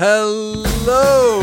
[0.00, 1.40] Hello!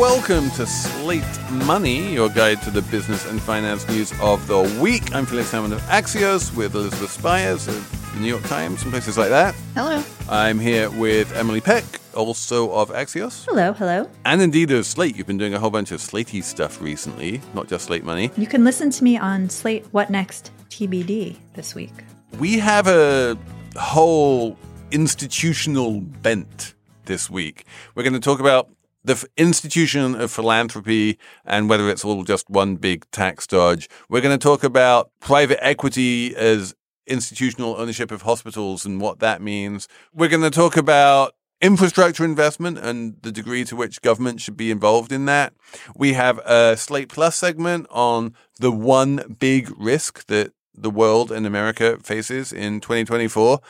[0.00, 1.22] Welcome to Slate
[1.66, 5.14] Money, your guide to the business and finance news of the week.
[5.14, 9.18] I'm Felix Salmon of Axios with Elizabeth Spiers of the New York Times and places
[9.18, 9.54] like that.
[9.74, 10.02] Hello.
[10.30, 13.44] I'm here with Emily Peck, also of Axios.
[13.44, 14.08] Hello, hello.
[14.24, 15.14] And indeed of Slate.
[15.14, 18.30] You've been doing a whole bunch of Slatey stuff recently, not just Slate Money.
[18.38, 21.92] You can listen to me on Slate What Next TBD this week.
[22.38, 23.36] We have a
[23.76, 24.56] whole
[24.90, 26.72] institutional bent
[27.06, 27.64] this week.
[27.94, 28.70] We're going to talk about
[29.04, 33.88] the institution of philanthropy and whether it's all just one big tax dodge.
[34.08, 36.74] We're going to talk about private equity as
[37.06, 39.88] institutional ownership of hospitals and what that means.
[40.14, 44.70] We're going to talk about infrastructure investment and the degree to which government should be
[44.70, 45.54] involved in that.
[45.96, 51.46] We have a Slate Plus segment on the one big risk that the world and
[51.46, 53.60] America faces in 2024.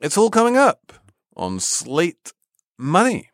[0.00, 0.92] It's all coming up
[1.36, 2.32] on Slate
[2.78, 3.30] Money.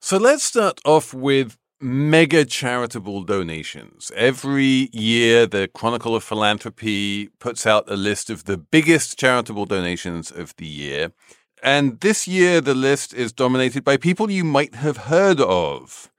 [0.00, 4.10] So let's start off with mega charitable donations.
[4.14, 10.30] Every year, the Chronicle of Philanthropy puts out a list of the biggest charitable donations
[10.30, 11.12] of the year.
[11.62, 16.10] And this year, the list is dominated by people you might have heard of.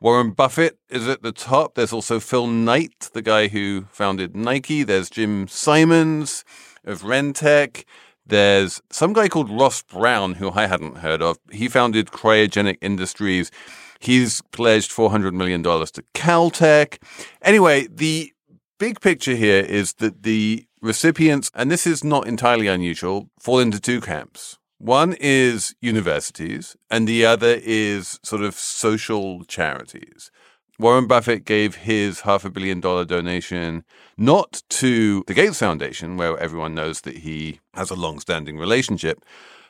[0.00, 1.74] Warren Buffett is at the top.
[1.74, 4.82] There's also Phil Knight, the guy who founded Nike.
[4.82, 6.44] There's Jim Simons
[6.84, 7.84] of Rentec.
[8.24, 11.38] There's some guy called Ross Brown, who I hadn't heard of.
[11.50, 13.50] He founded Cryogenic Industries.
[13.98, 17.02] He's pledged $400 million to Caltech.
[17.42, 18.32] Anyway, the
[18.78, 23.80] big picture here is that the recipients, and this is not entirely unusual, fall into
[23.80, 24.58] two camps.
[24.78, 30.32] One is universities, and the other is sort of social charities.
[30.78, 33.84] Warren Buffett gave his half a billion dollar donation
[34.16, 39.24] not to the Gates Foundation, where everyone knows that he has a long standing relationship,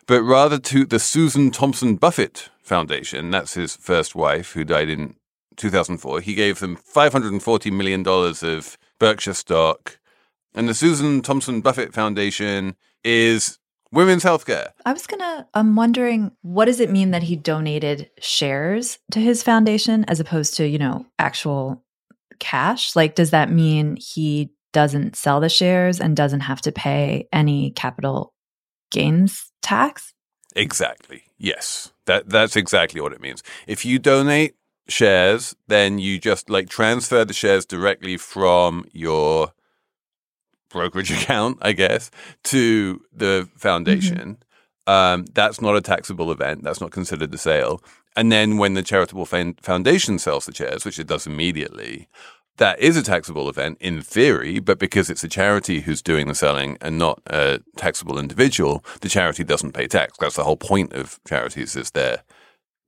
[0.07, 3.31] but rather to the Susan Thompson Buffett Foundation.
[3.31, 5.17] That's his first wife, who died in
[5.57, 6.21] 2004.
[6.21, 9.99] He gave them $540 million of Berkshire stock.
[10.55, 13.59] And the Susan Thompson Buffett Foundation is
[13.93, 14.71] women's healthcare.
[14.85, 19.43] I was gonna, I'm wondering, what does it mean that he donated shares to his
[19.43, 21.85] foundation as opposed to, you know, actual
[22.41, 22.97] cash?
[22.97, 27.71] Like, does that mean he doesn't sell the shares and doesn't have to pay any
[27.71, 28.33] capital
[28.91, 30.13] gains tax?
[30.57, 31.25] Exactly.
[31.39, 31.93] Yes.
[32.07, 33.43] That that's exactly what it means.
[33.67, 34.57] If you donate
[34.89, 39.53] shares, then you just like transfer the shares directly from your
[40.73, 42.11] brokerage account, I guess,
[42.45, 44.39] to the foundation.
[44.39, 44.93] Mm-hmm.
[44.93, 46.65] Um, that's not a taxable event.
[46.65, 47.83] That's not considered a sale.
[48.17, 52.09] And then when the charitable foundation sells the shares, which it does immediately,
[52.59, 56.35] that is a taxable event in theory, but because it's a charity who's doing the
[56.35, 60.19] selling and not a taxable individual, the charity doesn't pay tax.
[60.19, 62.23] That's the whole point of charities is they're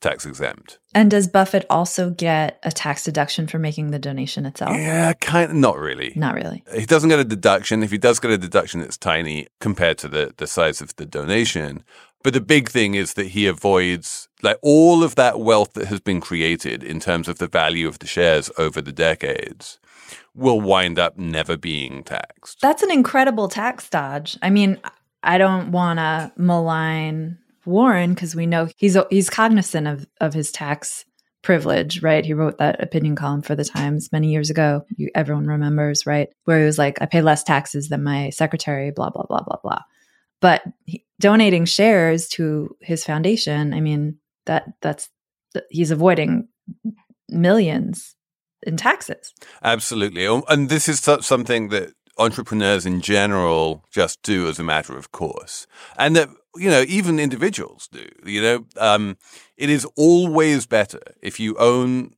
[0.04, 0.78] tax exempt.
[0.94, 4.76] And does Buffett also get a tax deduction for making the donation itself?
[4.76, 6.12] Yeah, kind of not really.
[6.14, 6.62] Not really.
[6.74, 7.82] He doesn't get a deduction.
[7.82, 11.06] If he does get a deduction, it's tiny compared to the, the size of the
[11.06, 11.82] donation.
[12.22, 16.00] But the big thing is that he avoids like all of that wealth that has
[16.00, 19.78] been created in terms of the value of the shares over the decades
[20.34, 22.60] will wind up never being taxed.
[22.60, 24.38] That's an incredible tax dodge.
[24.42, 24.80] I mean,
[25.22, 30.52] I don't want to malign Warren because we know he's he's cognizant of of his
[30.52, 31.04] tax
[31.42, 32.24] privilege, right?
[32.24, 34.84] He wrote that opinion column for the Times many years ago.
[34.96, 36.28] You, everyone remembers, right?
[36.44, 39.58] Where he was like, "I pay less taxes than my secretary," blah blah blah blah
[39.62, 39.82] blah.
[40.40, 45.08] But he, donating shares to his foundation, I mean, that that's
[45.70, 46.48] he's avoiding
[47.28, 48.16] millions
[48.66, 49.32] in taxes.
[49.62, 54.96] Absolutely, oh, and this is something that entrepreneurs in general just do as a matter
[54.96, 55.66] of course,
[55.98, 58.08] and that you know, even individuals do.
[58.24, 59.16] You know, um,
[59.56, 62.14] it is always better if you own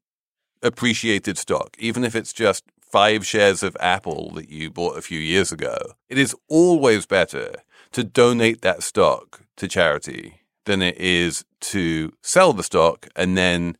[0.63, 5.19] appreciated stock, even if it's just five shares of Apple that you bought a few
[5.19, 5.77] years ago.
[6.09, 7.57] It is always better
[7.93, 13.77] to donate that stock to charity than it is to sell the stock and then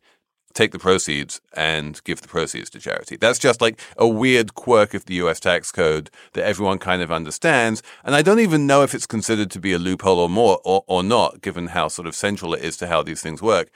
[0.57, 3.15] take the proceeds and give the proceeds to charity.
[3.15, 7.11] That's just like a weird quirk of the US tax code that everyone kind of
[7.11, 7.83] understands.
[8.03, 10.83] And I don't even know if it's considered to be a loophole or more or,
[10.87, 13.69] or not, given how sort of central it is to how these things work.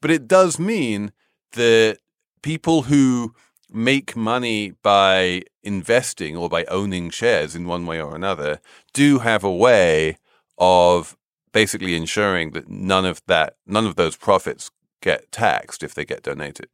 [0.00, 1.12] But it does mean
[1.52, 1.98] that
[2.42, 3.34] people who
[3.70, 8.60] make money by investing or by owning shares in one way or another
[8.94, 10.16] do have a way
[10.56, 11.16] of
[11.52, 14.70] basically ensuring that none of that none of those profits
[15.00, 16.68] get taxed if they get donated.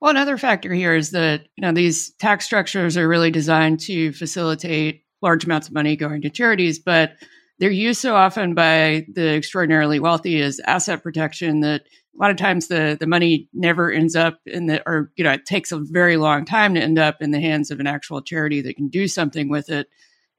[0.00, 4.12] Well, another factor here is that you know these tax structures are really designed to
[4.12, 7.12] facilitate large amounts of money going to charities, but
[7.58, 12.36] they're used so often by the extraordinarily wealthy as asset protection that a lot of
[12.36, 15.78] times the the money never ends up in the or you know it takes a
[15.78, 18.88] very long time to end up in the hands of an actual charity that can
[18.88, 19.88] do something with it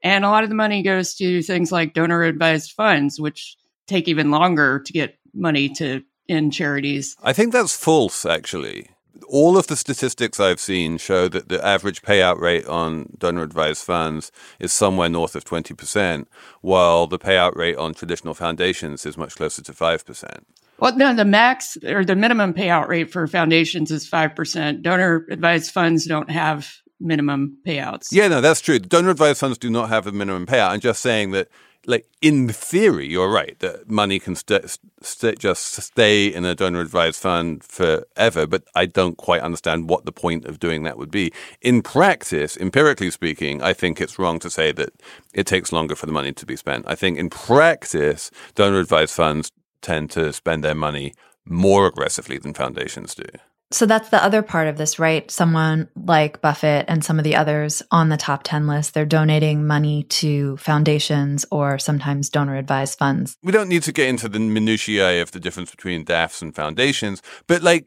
[0.02, 3.56] and a lot of the money goes to things like donor advised funds which
[3.86, 8.88] take even longer to get money to in charities i think that's false actually
[9.28, 13.84] all of the statistics I've seen show that the average payout rate on donor advised
[13.84, 16.26] funds is somewhere north of 20%,
[16.60, 20.38] while the payout rate on traditional foundations is much closer to 5%.
[20.78, 24.82] Well, no, the max or the minimum payout rate for foundations is 5%.
[24.82, 26.70] Donor advised funds don't have
[27.00, 28.08] minimum payouts.
[28.12, 28.78] Yeah, no, that's true.
[28.78, 30.70] Donor advised funds do not have a minimum payout.
[30.70, 31.48] I'm just saying that,
[31.86, 36.80] like, in theory, you're right that money can st- st- just stay in a donor
[36.80, 41.10] advised fund forever, but I don't quite understand what the point of doing that would
[41.10, 41.32] be.
[41.62, 44.90] In practice, empirically speaking, I think it's wrong to say that
[45.32, 46.84] it takes longer for the money to be spent.
[46.88, 52.52] I think in practice, donor advised funds tend to spend their money more aggressively than
[52.52, 53.24] foundations do.
[53.72, 55.28] So that's the other part of this, right?
[55.28, 59.66] Someone like Buffett and some of the others on the top 10 list, they're donating
[59.66, 63.36] money to foundations or sometimes donor advised funds.
[63.42, 67.22] We don't need to get into the minutiae of the difference between DAFs and foundations,
[67.48, 67.86] but like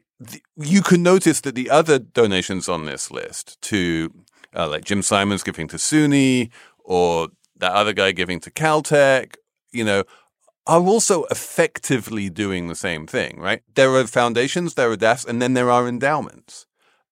[0.56, 4.12] you can notice that the other donations on this list to
[4.54, 6.50] uh, like Jim Simons giving to SUNY
[6.84, 9.36] or that other guy giving to Caltech,
[9.72, 10.04] you know,
[10.70, 13.60] are also effectively doing the same thing, right?
[13.74, 16.64] There are foundations, there are DAFs, and then there are endowments.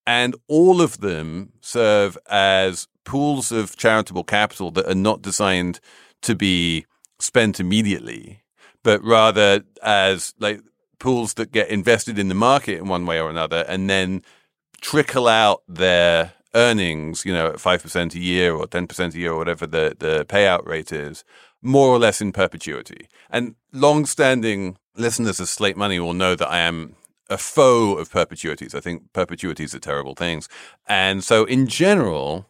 [0.06, 5.80] And all of them serve as pools of charitable capital that are not designed
[6.22, 6.86] to be
[7.18, 8.44] spent immediately,
[8.84, 10.60] but rather as like
[11.00, 14.22] pools that get invested in the market in one way or another and then
[14.80, 19.38] trickle out their earnings, you know, at 5% a year or 10% a year or
[19.38, 21.24] whatever the, the payout rate is
[21.68, 23.08] more or less in perpetuity.
[23.30, 26.96] And long-standing listeners of Slate Money will know that I am
[27.30, 28.74] a foe of perpetuities.
[28.74, 30.48] I think perpetuities are terrible things.
[30.86, 32.46] And so in general,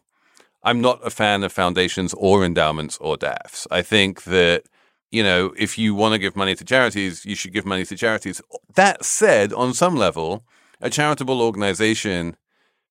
[0.63, 3.67] I'm not a fan of foundations or endowments or DAFs.
[3.69, 4.63] I think that
[5.11, 7.95] you know, if you want to give money to charities, you should give money to
[7.97, 8.43] charities.
[8.75, 10.43] That said, on some level,
[10.81, 12.37] a charitable organization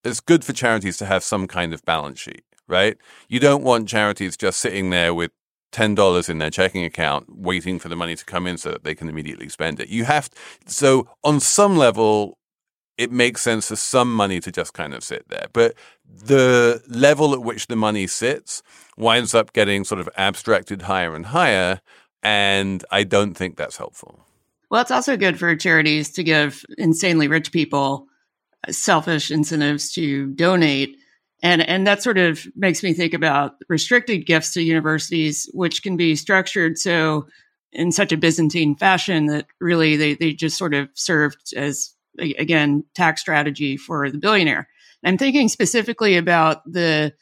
[0.05, 2.97] it's good for charities to have some kind of balance sheet, right?
[3.29, 5.33] You don't want charities just sitting there with
[5.73, 8.95] $10 in their checking account waiting for the money to come in so that they
[8.95, 9.89] can immediately spend it.
[9.89, 10.37] You have to,
[10.67, 12.39] so on some level
[12.97, 15.47] it makes sense for some money to just kind of sit there.
[15.53, 15.75] But
[16.05, 18.61] the level at which the money sits
[18.97, 21.81] winds up getting sort of abstracted higher and higher
[22.23, 24.25] and I don't think that's helpful.
[24.71, 28.07] Well, it's also good for charities to give insanely rich people
[28.69, 30.97] selfish incentives to donate
[31.43, 35.97] and and that sort of makes me think about restricted gifts to universities, which can
[35.97, 37.27] be structured so
[37.73, 42.85] in such a Byzantine fashion that really they they just sort of served as again
[42.95, 44.69] tax strategy for the billionaire.
[45.05, 47.15] I'm thinking specifically about the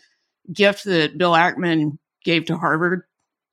[0.52, 3.02] gift that Bill Ackman gave to Harvard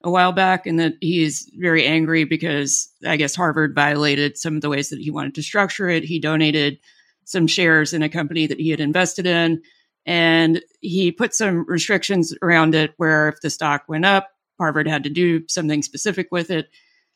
[0.02, 4.62] a while back, and that he's very angry because I guess Harvard violated some of
[4.62, 6.04] the ways that he wanted to structure it.
[6.04, 6.80] He donated
[7.26, 9.62] some shares in a company that he had invested in
[10.06, 14.30] and he put some restrictions around it where if the stock went up,
[14.60, 16.70] Harvard had to do something specific with it.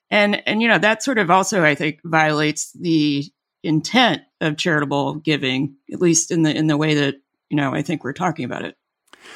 [0.09, 3.25] And and you know, that sort of also I think violates the
[3.63, 7.15] intent of charitable giving, at least in the in the way that,
[7.49, 8.77] you know, I think we're talking about it.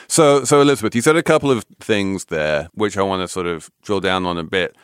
[0.07, 3.47] So so Elizabeth, you said a couple of things there which I want to sort
[3.47, 4.77] of drill down on a bit.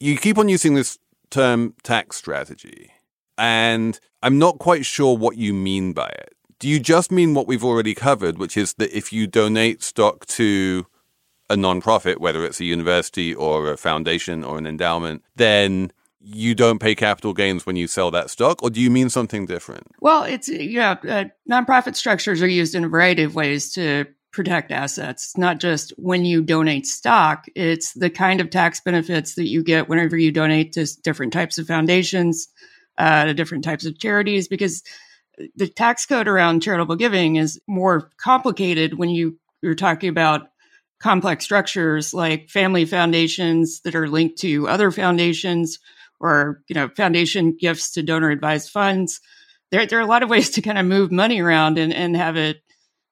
[0.00, 0.98] You keep on using this
[1.30, 2.90] term tax strategy.
[3.36, 7.46] And I'm not quite sure what you mean by it do you just mean what
[7.46, 10.86] we've already covered, which is that if you donate stock to
[11.50, 16.78] a nonprofit, whether it's a university or a foundation or an endowment, then you don't
[16.80, 19.86] pay capital gains when you sell that stock, or do you mean something different?
[20.00, 24.04] Well, it's you know, uh, nonprofit structures are used in a variety of ways to
[24.32, 25.28] protect assets.
[25.28, 29.62] It's not just when you donate stock; it's the kind of tax benefits that you
[29.62, 32.48] get whenever you donate to different types of foundations,
[32.98, 34.82] uh, to different types of charities, because
[35.54, 40.48] the tax code around charitable giving is more complicated when you you're talking about
[41.00, 45.78] complex structures like family foundations that are linked to other foundations
[46.20, 49.20] or you know foundation gifts to donor advised funds.
[49.70, 52.16] There, there are a lot of ways to kind of move money around and, and
[52.16, 52.62] have it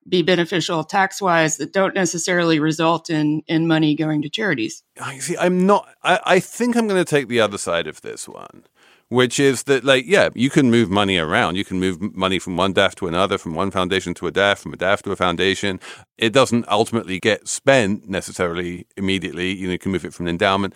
[0.08, 4.82] be beneficial tax wise that don't necessarily result in in money going to charities.
[5.00, 8.00] I see I'm not I, I think I'm going to take the other side of
[8.02, 8.64] this one
[9.08, 11.56] which is that like yeah you can move money around.
[11.56, 14.58] You can move money from one DAF to another from one foundation to a DAF
[14.58, 15.80] from a DAF to a foundation.
[16.18, 19.52] It doesn't ultimately get spent necessarily immediately.
[19.54, 20.74] You know you can move it from an endowment.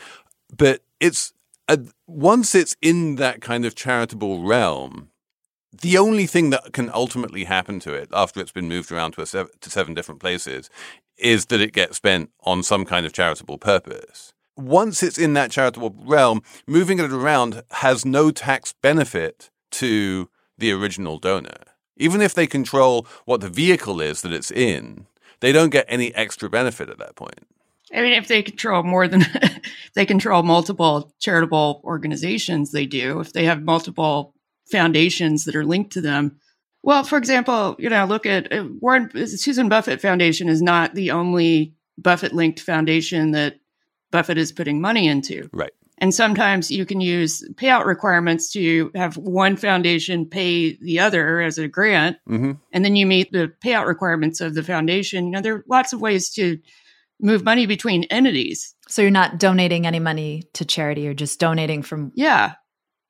[0.57, 1.33] But it's
[1.69, 5.11] a, once it's in that kind of charitable realm
[5.73, 9.25] the only thing that can ultimately happen to it after it's been moved around to,
[9.25, 10.69] seven, to seven different places
[11.17, 15.51] is that it gets spent on some kind of charitable purpose once it's in that
[15.51, 21.57] charitable realm, moving it around has no tax benefit to the original donor.
[21.97, 25.07] Even if they control what the vehicle is that it's in,
[25.41, 27.47] they don't get any extra benefit at that point.
[27.93, 29.25] I mean, if they control more than
[29.95, 33.21] they control multiple charitable organizations, they do.
[33.21, 34.35] If they have multiple
[34.71, 36.39] foundations that are linked to them,
[36.83, 41.11] well, for example, you know, look at uh, Warren Susan Buffett Foundation is not the
[41.11, 43.60] only Buffett linked foundation that
[44.11, 45.49] Buffett is putting money into.
[45.53, 45.73] Right.
[45.99, 51.59] And sometimes you can use payout requirements to have one foundation pay the other as
[51.59, 52.53] a grant, mm-hmm.
[52.73, 55.27] and then you meet the payout requirements of the foundation.
[55.27, 56.59] You know, there are lots of ways to
[57.21, 58.75] move money between entities.
[58.89, 62.13] So you're not donating any money to charity, you're just donating from.
[62.15, 62.55] Yeah.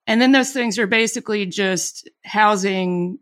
[0.09, 3.21] And then those things are basically just housing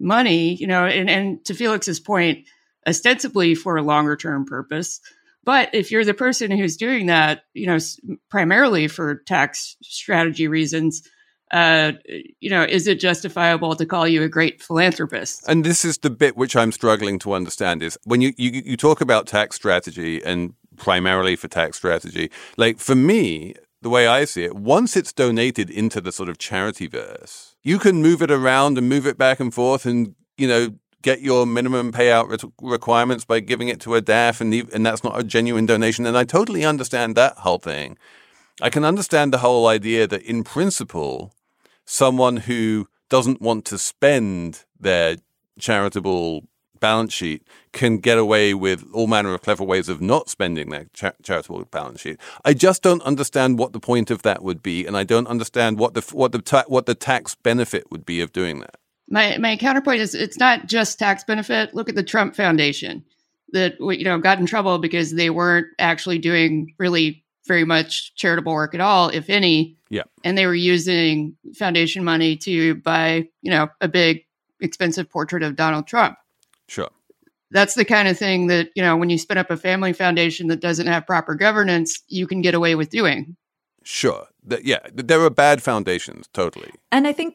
[0.00, 2.48] money, you know, and, and to Felix's point,
[2.86, 5.00] ostensibly for a longer term purpose.
[5.44, 7.78] But if you're the person who's doing that, you know,
[8.30, 11.02] primarily for tax strategy reasons,
[11.52, 11.92] uh,
[12.40, 15.46] you know, is it justifiable to call you a great philanthropist?
[15.46, 18.76] And this is the bit which I'm struggling to understand is when you, you, you
[18.76, 24.24] talk about tax strategy and primarily for tax strategy, like for me, the way I
[24.24, 28.30] see it, once it's donated into the sort of charity verse, you can move it
[28.30, 30.70] around and move it back and forth and, you know,
[31.02, 35.04] get your minimum payout re- requirements by giving it to a DAF, and, and that's
[35.04, 36.06] not a genuine donation.
[36.06, 37.98] And I totally understand that whole thing.
[38.60, 41.34] I can understand the whole idea that, in principle,
[41.84, 45.16] someone who doesn't want to spend their
[45.58, 46.46] charitable
[46.80, 50.86] balance sheet can get away with all manner of clever ways of not spending their
[50.92, 52.18] cha- charitable balance sheet.
[52.44, 55.78] I just don't understand what the point of that would be, and I don't understand
[55.78, 58.76] what the what the ta- what the tax benefit would be of doing that
[59.12, 61.74] my my counterpoint is it's not just tax benefit.
[61.74, 63.04] Look at the Trump Foundation
[63.52, 68.52] that you know got in trouble because they weren't actually doing really very much charitable
[68.52, 69.76] work at all, if any.
[69.90, 70.04] Yeah.
[70.24, 74.24] And they were using foundation money to buy, you know, a big
[74.60, 76.16] expensive portrait of Donald Trump.
[76.68, 76.88] Sure.
[77.50, 80.46] That's the kind of thing that, you know, when you spin up a family foundation
[80.46, 83.36] that doesn't have proper governance, you can get away with doing.
[83.84, 84.26] Sure.
[84.62, 86.70] yeah, there are bad foundations, totally.
[86.90, 87.34] And I think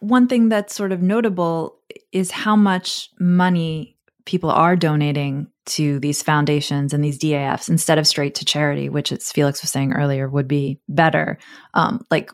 [0.00, 1.76] one thing that's sort of notable
[2.12, 8.06] is how much money people are donating to these foundations and these DAFs instead of
[8.06, 11.38] straight to charity, which, as Felix was saying earlier, would be better.
[11.74, 12.30] Um, like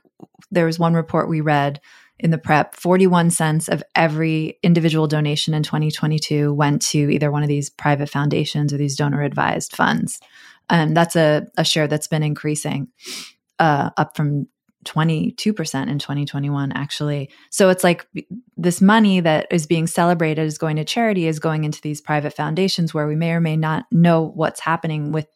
[0.51, 1.81] there was one report we read
[2.19, 7.43] in the prep 41 cents of every individual donation in 2022 went to either one
[7.43, 10.21] of these private foundations or these donor advised funds.
[10.71, 12.89] And that's a, a share that's been increasing
[13.59, 14.47] uh, up from
[14.85, 17.31] 22% in 2021 actually.
[17.51, 18.07] So it's like
[18.57, 22.35] this money that is being celebrated is going to charity is going into these private
[22.35, 25.29] foundations where we may or may not know what's happening with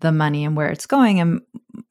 [0.00, 1.40] the money and where it's going and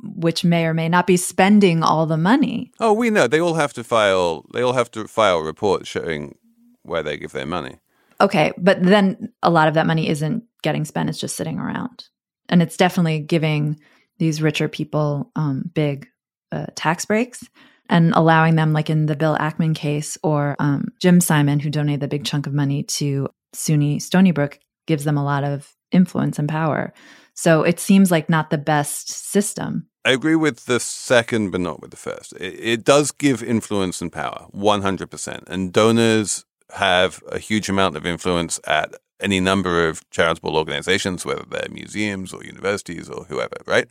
[0.03, 2.71] which may or may not be spending all the money.
[2.79, 3.27] Oh we know.
[3.27, 6.35] They all have to file they all have to file reports showing
[6.83, 7.77] where they give their money.
[8.21, 11.09] Okay but then a lot of that money isn't getting spent.
[11.09, 12.05] It's just sitting around.
[12.49, 13.79] And it's definitely giving
[14.23, 16.07] these richer people um, big
[16.53, 17.43] uh, tax breaks
[17.89, 21.99] and allowing them, like in the Bill Ackman case, or um, Jim Simon, who donated
[21.99, 26.39] the big chunk of money to SUNY Stony Brook, gives them a lot of influence
[26.39, 26.93] and power.
[27.33, 29.87] So it seems like not the best system.
[30.05, 32.31] I agree with the second, but not with the first.
[32.33, 35.43] It, it does give influence and power, 100%.
[35.47, 41.45] And donors have a huge amount of influence at any number of charitable organizations, whether
[41.49, 43.87] they're museums or universities or whoever, right?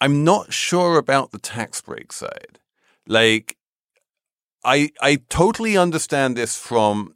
[0.00, 2.58] I'm not sure about the tax break side.
[3.06, 3.56] Like,
[4.64, 7.14] I I totally understand this from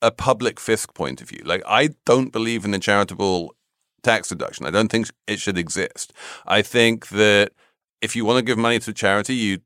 [0.00, 1.42] a public fisc point of view.
[1.44, 3.54] Like, I don't believe in the charitable
[4.02, 4.66] tax deduction.
[4.66, 6.12] I don't think it should exist.
[6.46, 7.52] I think that
[8.00, 9.58] if you want to give money to charity, you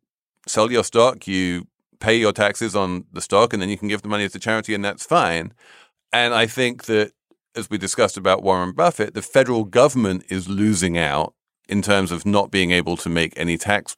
[0.47, 1.67] sell your stock, you
[1.99, 4.75] pay your taxes on the stock, and then you can give the money to charity,
[4.75, 5.53] and that's fine.
[6.13, 7.13] And I think that
[7.57, 11.35] as we discussed about Warren Buffett, the federal government is losing out
[11.69, 13.97] in terms of not being able to make any tax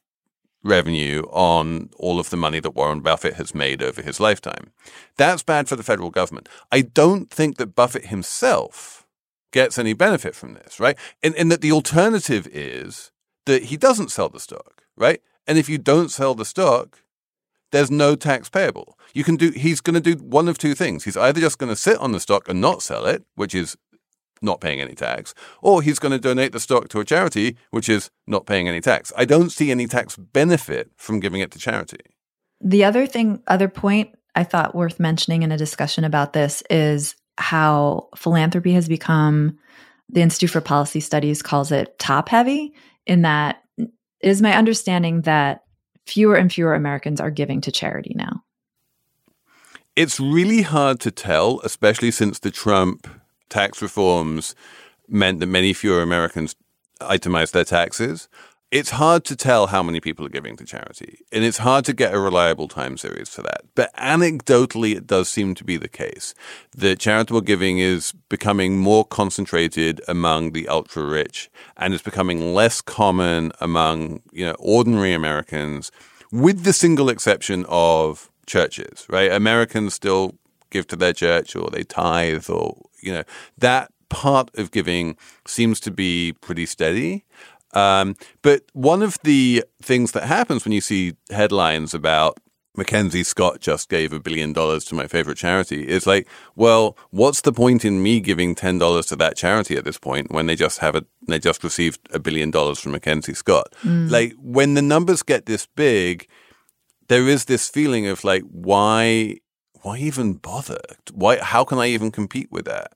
[0.63, 4.71] revenue on all of the money that Warren Buffett has made over his lifetime.
[5.17, 6.49] That's bad for the federal government.
[6.71, 9.05] I don't think that Buffett himself
[9.51, 10.97] gets any benefit from this, right?
[11.23, 13.11] And, and that the alternative is
[13.45, 15.21] that he doesn't sell the stock, right?
[15.47, 16.99] And if you don't sell the stock,
[17.71, 18.97] there's no tax payable.
[19.13, 21.03] You can do he's going to do one of two things.
[21.03, 23.77] He's either just going to sit on the stock and not sell it, which is
[24.41, 27.89] not paying any tax, or he's going to donate the stock to a charity, which
[27.89, 29.11] is not paying any tax.
[29.17, 31.99] I don't see any tax benefit from giving it to charity.
[32.61, 37.15] The other thing, other point I thought worth mentioning in a discussion about this is
[37.37, 39.57] how philanthropy has become,
[40.09, 42.73] the Institute for Policy Studies calls it top heavy,
[43.05, 43.63] in that
[44.21, 45.63] is my understanding that
[46.09, 48.43] fewer and fewer Americans are giving to charity now.
[49.95, 53.07] It's really hard to tell, especially since the Trump
[53.49, 54.55] tax reforms
[55.07, 56.55] meant that many fewer Americans
[57.01, 58.29] itemized their taxes.
[58.71, 61.93] It's hard to tell how many people are giving to charity, and it's hard to
[61.93, 63.61] get a reliable time series for that.
[63.73, 66.35] But anecdotally, it does seem to be the case
[66.77, 72.79] that charitable giving is becoming more concentrated among the ultra rich and is becoming less
[72.79, 75.91] common among you know ordinary Americans,
[76.31, 79.07] with the single exception of churches.
[79.09, 80.35] Right, Americans still
[80.69, 83.23] give to their church or they tithe or you know
[83.57, 87.25] that part of giving seems to be pretty steady.
[87.73, 92.39] Um, but one of the things that happens when you see headlines about
[92.75, 97.41] Mackenzie Scott just gave a billion dollars to my favorite charity is like, well, what's
[97.41, 100.55] the point in me giving ten dollars to that charity at this point when they
[100.55, 103.73] just have a they just received a billion dollars from Mackenzie Scott?
[103.83, 104.09] Mm.
[104.09, 106.27] Like when the numbers get this big,
[107.07, 109.37] there is this feeling of like, why
[109.81, 110.81] why even bother?
[111.13, 112.93] Why how can I even compete with that?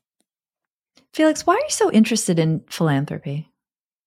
[1.13, 3.52] Felix, why are you so interested in philanthropy?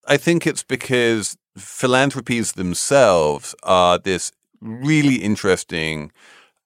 [0.06, 6.12] I think it's because philanthropies themselves are this really interesting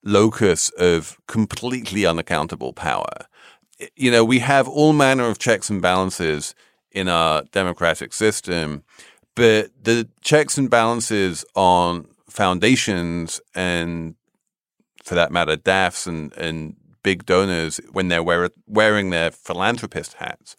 [0.03, 3.25] locus of completely unaccountable power.
[3.95, 6.53] You know, we have all manner of checks and balances
[6.91, 8.83] in our democratic system,
[9.35, 14.15] but the checks and balances on foundations and,
[15.03, 20.55] for that matter, DAFs and, and big donors when they're wear, wearing their philanthropist hats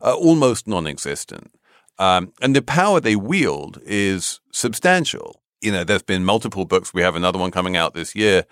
[0.00, 1.50] are almost non existent.
[1.98, 5.42] Um, and the power they wield is substantial.
[5.60, 6.92] You know, there's been multiple books.
[6.92, 8.44] We have another one coming out this year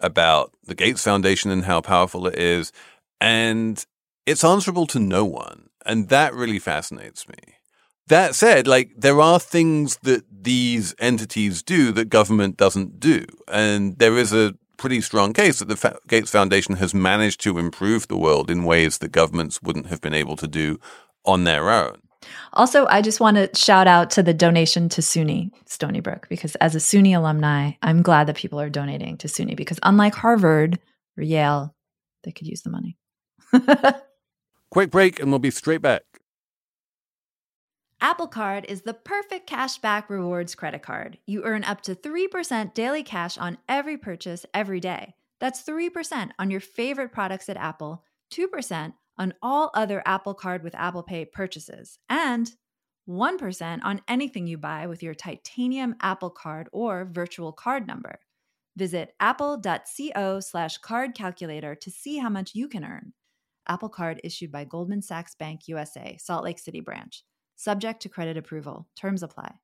[0.00, 2.72] about the Gates Foundation and how powerful it is.
[3.20, 3.84] And
[4.26, 5.68] it's answerable to no one.
[5.84, 7.34] And that really fascinates me.
[8.08, 13.24] That said, like there are things that these entities do that government doesn't do.
[13.48, 18.08] And there is a pretty strong case that the Gates Foundation has managed to improve
[18.08, 20.80] the world in ways that governments wouldn't have been able to do
[21.24, 22.01] on their own.
[22.52, 26.54] Also, I just want to shout out to the donation to SUNY Stony Brook because
[26.56, 30.78] as a SUNY alumni, I'm glad that people are donating to SUNY because unlike Harvard
[31.16, 31.74] or Yale,
[32.24, 32.96] they could use the money.
[34.70, 36.02] Quick break and we'll be straight back.
[38.00, 41.18] Apple Card is the perfect cash back rewards credit card.
[41.24, 45.14] You earn up to 3% daily cash on every purchase every day.
[45.38, 50.74] That's 3% on your favorite products at Apple, 2% on all other Apple Card with
[50.74, 52.50] Apple Pay purchases, and
[53.08, 58.20] 1% on anything you buy with your titanium Apple Card or virtual card number.
[58.76, 63.12] Visit apple.co slash card calculator to see how much you can earn.
[63.68, 67.24] Apple Card issued by Goldman Sachs Bank USA, Salt Lake City branch.
[67.56, 68.88] Subject to credit approval.
[68.96, 69.54] Terms apply.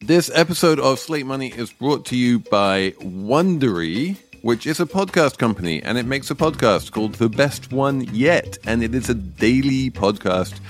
[0.00, 5.38] This episode of Slate Money is brought to you by Wondery which is a podcast
[5.38, 8.58] company, and it makes a podcast called The Best One Yet.
[8.66, 10.60] And it is a daily podcast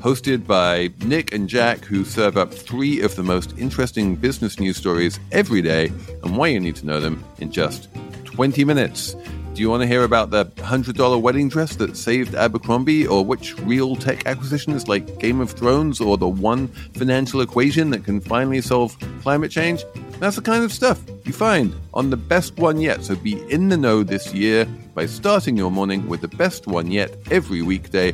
[0.00, 4.76] hosted by Nick and Jack, who serve up three of the most interesting business news
[4.76, 7.88] stories every day and why you need to know them in just
[8.24, 9.14] 20 minutes.
[9.54, 13.58] Do you want to hear about the $100 wedding dress that saved Abercrombie, or which
[13.60, 18.62] real tech acquisitions like Game of Thrones, or the one financial equation that can finally
[18.62, 19.84] solve climate change?
[20.22, 23.02] That's the kind of stuff you find on the best one yet.
[23.02, 26.92] So be in the know this year by starting your morning with the best one
[26.92, 28.12] yet every weekday.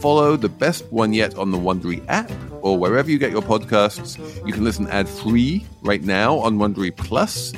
[0.00, 4.16] Follow the best one yet on the Wondery app or wherever you get your podcasts.
[4.46, 7.52] You can listen ad free right now on Wondery Plus.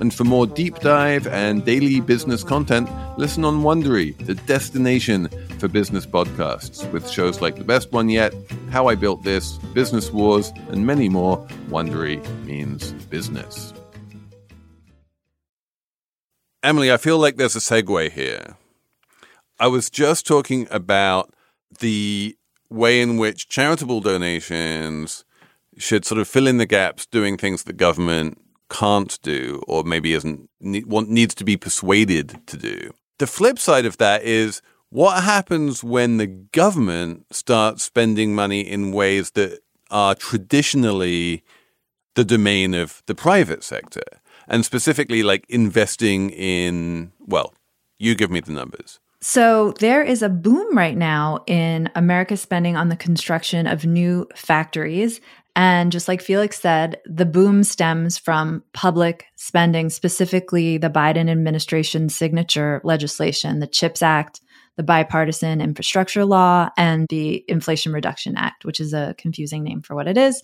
[0.00, 5.28] And for more deep dive and daily business content, listen on Wondery, the destination
[5.58, 8.34] for business podcasts, with shows like The Best One Yet,
[8.70, 11.38] How I Built This, Business Wars, and many more.
[11.68, 13.72] Wondery means business.
[16.62, 18.56] Emily, I feel like there's a segue here.
[19.58, 21.32] I was just talking about
[21.78, 22.36] the
[22.68, 25.24] way in which charitable donations
[25.78, 30.12] should sort of fill in the gaps doing things the government can't do or maybe
[30.12, 32.90] isn't needs to be persuaded to do.
[33.18, 34.60] The flip side of that is
[34.96, 41.44] what happens when the government starts spending money in ways that are traditionally
[42.14, 44.00] the domain of the private sector.
[44.48, 47.52] and specifically like investing in, well,
[47.98, 49.00] you give me the numbers.
[49.20, 54.26] So there is a boom right now in America spending on the construction of new
[54.36, 55.20] factories.
[55.56, 62.08] And just like Felix said, the boom stems from public spending, specifically the Biden administration
[62.08, 64.40] signature legislation, the CHIPS Act,
[64.76, 69.94] the Bipartisan Infrastructure Law, and the Inflation Reduction Act, which is a confusing name for
[69.94, 70.42] what it is.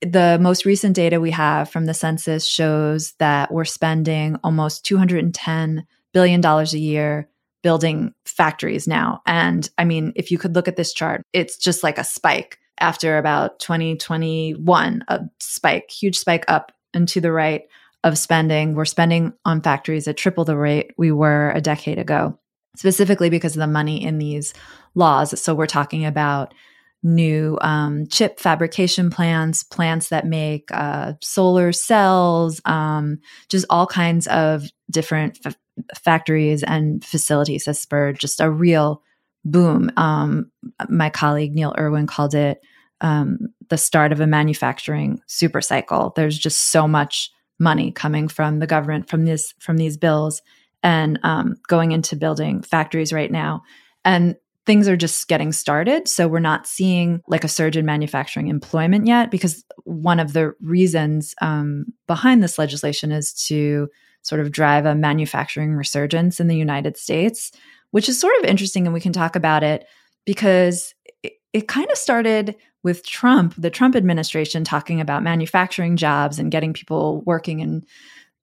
[0.00, 5.84] The most recent data we have from the census shows that we're spending almost $210
[6.12, 7.28] billion a year
[7.62, 9.22] building factories now.
[9.26, 12.58] And I mean, if you could look at this chart, it's just like a spike
[12.78, 17.62] after about 2021, a spike, huge spike up and to the right
[18.04, 18.74] of spending.
[18.74, 22.38] We're spending on factories at triple the rate we were a decade ago,
[22.76, 24.54] specifically because of the money in these
[24.94, 25.38] laws.
[25.40, 26.54] So we're talking about
[27.02, 34.26] new um, chip fabrication plants, plants that make uh, solar cells, um, just all kinds
[34.28, 35.56] of different f-
[36.00, 39.02] factories and facilities has spurred just a real
[39.44, 39.90] boom.
[39.96, 40.50] Um,
[40.88, 42.60] my colleague Neil Irwin called it
[43.00, 46.12] um, the start of a manufacturing super cycle.
[46.14, 50.42] There's just so much money coming from the government from this from these bills
[50.82, 53.62] and um, going into building factories right now.
[54.04, 56.06] And things are just getting started.
[56.06, 60.54] So we're not seeing like a surge in manufacturing employment yet, because one of the
[60.60, 63.88] reasons um, behind this legislation is to
[64.22, 67.50] sort of drive a manufacturing resurgence in the United States,
[67.90, 68.86] which is sort of interesting.
[68.86, 69.84] And we can talk about it
[70.24, 76.38] because it, it kind of started with Trump, the Trump administration talking about manufacturing jobs
[76.38, 77.84] and getting people working in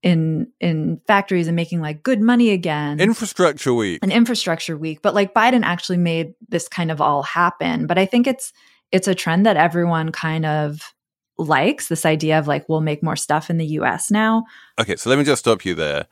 [0.01, 2.99] in in factories and making like good money again.
[2.99, 3.99] Infrastructure week.
[4.01, 5.01] An infrastructure week.
[5.01, 7.87] But like Biden actually made this kind of all happen.
[7.87, 8.53] But I think it's
[8.91, 10.93] it's a trend that everyone kind of
[11.37, 14.45] likes this idea of like we'll make more stuff in the US now.
[14.79, 16.07] Okay, so let me just stop you there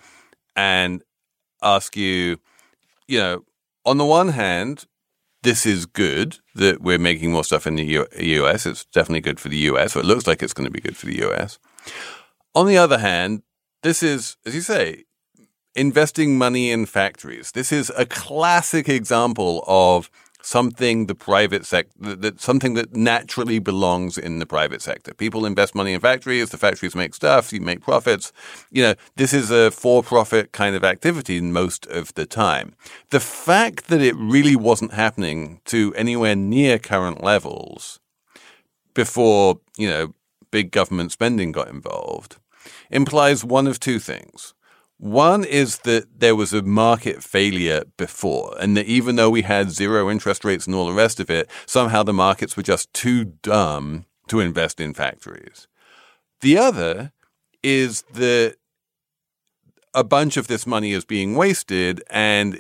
[0.56, 1.02] and
[1.62, 2.38] ask you,
[3.08, 3.44] you know,
[3.86, 4.86] on the one hand,
[5.44, 8.66] this is good that we're making more stuff in the U- US.
[8.66, 10.98] It's definitely good for the US, or it looks like it's going to be good
[10.98, 11.58] for the US.
[12.54, 13.44] On the other hand,
[13.84, 15.04] this is, as you say,
[15.76, 17.52] investing money in factories.
[17.52, 20.10] This is a classic example of
[20.42, 25.14] something the private sector that something that naturally belongs in the private sector.
[25.14, 28.32] People invest money in factories, the factories make stuff, you make profits.
[28.72, 32.76] You know, this is a for-profit kind of activity most of the time.
[33.10, 38.00] The fact that it really wasn't happening to anywhere near current levels
[38.94, 40.14] before, you know,
[40.50, 42.38] big government spending got involved
[42.90, 44.54] implies one of two things.
[45.00, 49.70] One is that there was a market failure before, and that even though we had
[49.70, 53.26] zero interest rates and all the rest of it, somehow the markets were just too
[53.26, 55.68] dumb to invest in factories.
[56.42, 57.12] The other
[57.62, 58.56] is that
[59.94, 62.60] a bunch of this money is being wasted, and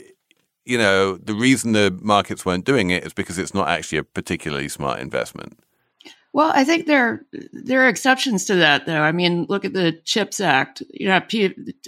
[0.63, 4.03] you know the reason the markets weren't doing it is because it's not actually a
[4.03, 5.59] particularly smart investment.
[6.33, 9.01] Well, I think there there are exceptions to that, though.
[9.01, 10.83] I mean, look at the CHIPS Act.
[10.91, 11.21] You know,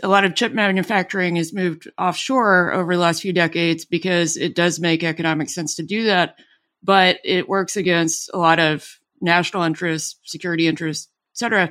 [0.02, 4.56] a lot of chip manufacturing has moved offshore over the last few decades because it
[4.56, 6.36] does make economic sense to do that,
[6.82, 11.70] but it works against a lot of national interests, security interests, et cetera,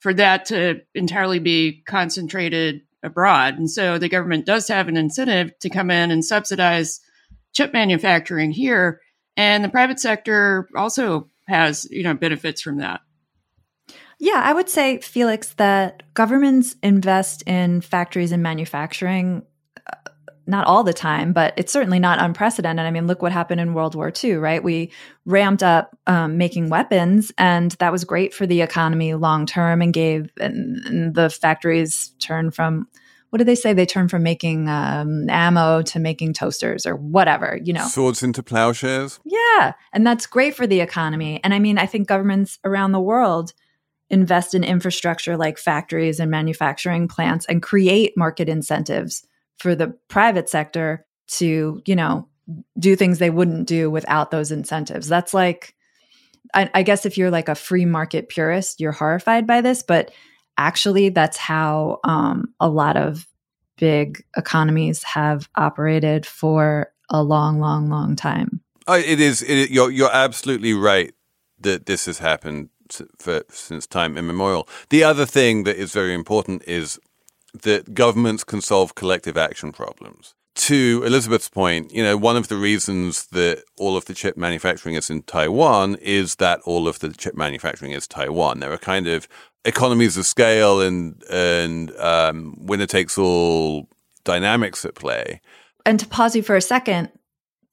[0.00, 3.58] for that to entirely be concentrated abroad.
[3.58, 7.00] And so the government does have an incentive to come in and subsidize
[7.52, 9.00] chip manufacturing here.
[9.36, 13.00] And the private sector also has you know benefits from that.
[14.18, 19.42] Yeah, I would say, Felix, that governments invest in factories and manufacturing
[19.86, 20.10] uh,
[20.46, 22.86] not all the time, but it's certainly not unprecedented.
[22.86, 24.62] I mean, look what happened in World War II, right?
[24.62, 24.90] We
[25.26, 29.92] ramped up um, making weapons, and that was great for the economy long term and
[29.92, 32.88] gave and, and the factories turned from
[33.36, 33.74] what did they say?
[33.74, 37.86] They turn from making um, ammo to making toasters or whatever, you know.
[37.86, 39.20] Swords into plowshares?
[39.26, 39.74] Yeah.
[39.92, 41.38] And that's great for the economy.
[41.44, 43.52] And I mean, I think governments around the world
[44.08, 49.26] invest in infrastructure like factories and manufacturing plants and create market incentives
[49.58, 52.26] for the private sector to, you know,
[52.78, 55.08] do things they wouldn't do without those incentives.
[55.08, 55.74] That's like,
[56.54, 60.10] I, I guess if you're like a free market purist, you're horrified by this, but
[60.58, 63.26] actually that's how um, a lot of
[63.76, 68.60] big economies have operated for a long, long, long time.
[68.88, 69.42] Uh, it is.
[69.42, 71.12] It, you're you're absolutely right
[71.60, 72.70] that this has happened
[73.18, 74.68] for, since time immemorial.
[74.90, 76.98] The other thing that is very important is
[77.62, 80.34] that governments can solve collective action problems.
[80.54, 84.94] To Elizabeth's point, you know, one of the reasons that all of the chip manufacturing
[84.94, 88.60] is in Taiwan is that all of the chip manufacturing is Taiwan.
[88.60, 89.28] There are kind of
[89.66, 93.88] economies of scale and and um, winner takes all
[94.24, 95.40] dynamics at play.
[95.84, 97.10] And to pause you for a second,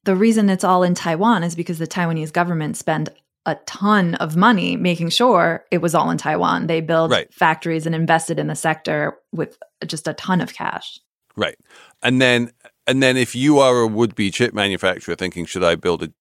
[0.04, 3.08] the reason it's all in Taiwan is because the Taiwanese government spent
[3.46, 6.66] a ton of money making sure it was all in Taiwan.
[6.66, 7.32] They built Right.
[7.32, 10.98] factories and invested in the sector with just a ton of cash.
[11.36, 11.56] Right.
[12.02, 12.52] And then
[12.86, 16.12] and then if you are a would be chip manufacturer thinking, should I build a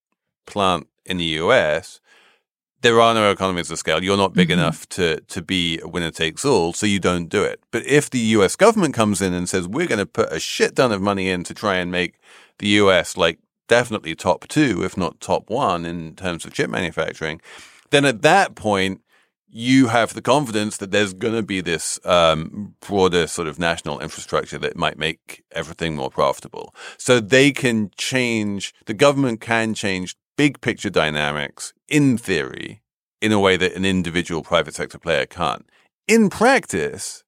[0.46, 2.00] plant in the US?
[2.84, 4.04] There are no economies of scale.
[4.04, 4.54] You're not big Mhm.
[4.60, 7.62] enough to to be a winner takes all, so you don't do it.
[7.72, 10.76] But if the US government comes in and says, we're going to put a shit
[10.76, 12.16] ton of money in to try and make
[12.60, 17.40] the US like definitely top two, if not top one in terms of chip manufacturing,
[17.92, 19.00] then at that point,
[19.50, 24.00] you have the confidence that there's going to be this um, broader sort of national
[24.00, 26.74] infrastructure that might make everything more profitable.
[26.98, 32.82] So they can change, the government can change big picture dynamics in theory
[33.22, 35.66] in a way that an individual private sector player can't.
[36.08, 37.24] In practice,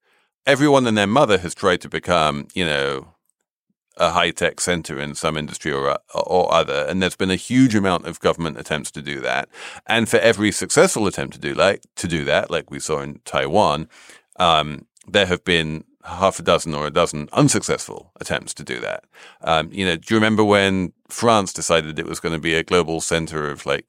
[0.46, 3.16] everyone and their mother has tried to become, you know,
[3.98, 7.76] a high tech center in some industry or or other, and there's been a huge
[7.76, 9.48] amount of government attempts to do that.
[9.88, 13.22] And for every successful attempt to do like to do that, like we saw in
[13.24, 13.88] Taiwan,
[14.38, 19.04] um, there have been half a dozen or a dozen unsuccessful attempts to do that.
[19.42, 22.64] Um, you know, do you remember when France decided it was going to be a
[22.64, 23.86] global center of like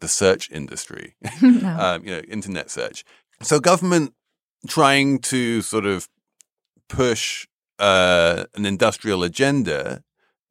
[0.00, 1.14] the search industry?
[1.42, 1.68] No.
[1.78, 3.04] um, you know, internet search.
[3.42, 4.14] So government
[4.68, 6.08] trying to sort of
[6.88, 7.46] push
[7.78, 10.02] uh, an industrial agenda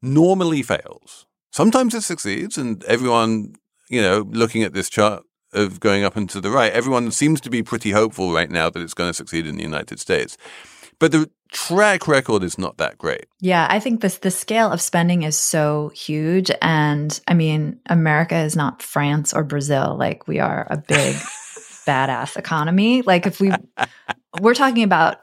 [0.02, 1.26] normally fails.
[1.52, 3.54] Sometimes it succeeds, and everyone,
[3.88, 7.40] you know, looking at this chart of going up and to the right, everyone seems
[7.40, 10.36] to be pretty hopeful right now that it's going to succeed in the United States.
[11.00, 13.26] But the track record is not that great.
[13.40, 18.36] Yeah, I think this the scale of spending is so huge and I mean, America
[18.36, 19.96] is not France or Brazil.
[19.98, 21.16] Like we are a big
[21.86, 23.02] badass economy.
[23.02, 23.50] Like if we
[24.40, 25.16] we're talking about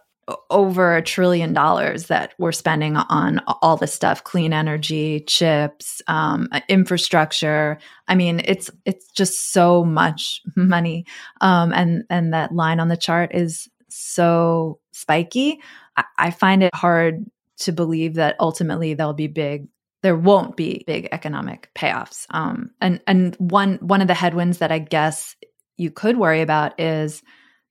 [0.50, 6.50] over a trillion dollars that we're spending on all this stuff clean energy chips um,
[6.68, 7.78] infrastructure
[8.10, 11.06] i mean it's it's just so much money
[11.40, 15.62] um, and and that line on the chart is so spiky
[15.96, 17.26] I, I find it hard
[17.60, 19.68] to believe that ultimately there'll be big
[20.04, 22.28] there won't be big economic payoffs.
[22.30, 25.36] Um, and and one one of the headwinds that i guess
[25.78, 27.24] you could worry about is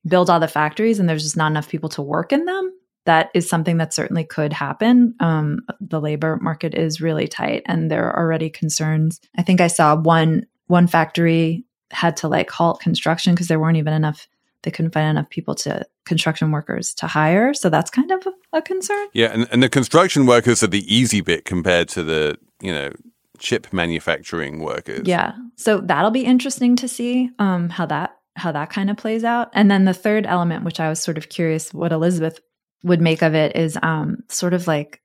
[0.07, 2.73] build all the factories and there's just not enough people to work in them.
[3.05, 5.15] That is something that certainly could happen.
[5.21, 9.21] Um, the labor market is really tight and there are already concerns.
[9.37, 13.77] I think i saw one one factory had to like halt construction because there weren't
[13.77, 14.27] even enough
[14.67, 18.61] they couldn't find enough people to construction workers to hire so that's kind of a,
[18.61, 22.73] concern Yeah, and, and the construction workers are the easy bit compared to the, you
[22.73, 22.91] know,
[23.39, 25.03] chip manufacturing workers.
[25.07, 25.33] Yeah.
[25.57, 29.49] So that'll be interesting to see um, how that how that kind of plays out.
[29.55, 32.39] And then the third element, which I was sort of curious what Elizabeth
[32.83, 35.01] would make of it, is um, sort of like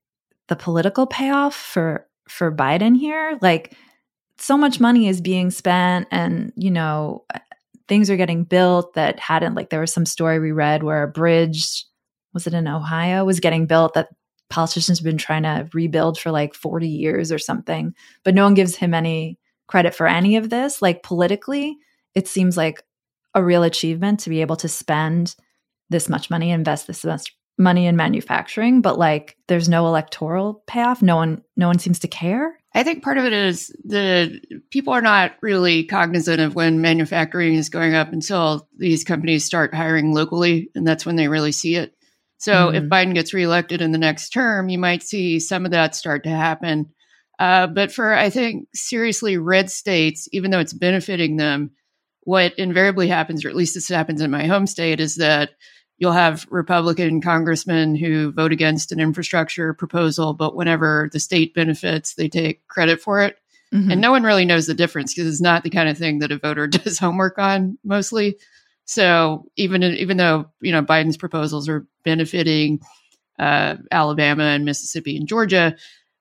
[0.48, 3.38] the political payoff for for Biden here.
[3.42, 3.76] Like
[4.38, 7.26] so much money is being spent, and you know
[7.92, 9.54] things are getting built that hadn't.
[9.54, 11.84] Like there was some story we read where a bridge
[12.34, 14.08] was it in Ohio was getting built that
[14.50, 18.54] politicians have been trying to rebuild for like 40 years or something but no one
[18.54, 20.82] gives him any credit for any of this.
[20.82, 21.76] Like politically,
[22.16, 22.82] it seems like
[23.34, 25.36] a real achievement to be able to spend
[25.90, 31.02] this much money, invest this much money in manufacturing, but like there's no electoral payoff.
[31.02, 32.58] No one no one seems to care.
[32.74, 37.56] I think part of it is the people are not really cognizant of when manufacturing
[37.56, 41.76] is going up until these companies start hiring locally, and that's when they really see
[41.76, 41.94] it.
[42.38, 42.90] So if Mm.
[42.90, 46.30] Biden gets reelected in the next term, you might see some of that start to
[46.30, 46.88] happen.
[47.38, 51.72] Uh, but for I think seriously red states, even though it's benefiting them,
[52.24, 55.52] what invariably happens, or at least this happens in my home state, is that
[56.02, 62.16] you'll have Republican congressmen who vote against an infrastructure proposal, but whenever the state benefits,
[62.16, 63.38] they take credit for it.
[63.72, 63.92] Mhm.
[63.92, 66.32] And no one really knows the difference because it's not the kind of thing that
[66.32, 68.36] a voter does homework on mostly.
[68.86, 72.82] So even even though you know Biden's proposals are benefiting
[73.38, 75.76] uh, Alabama and Mississippi and Georgia,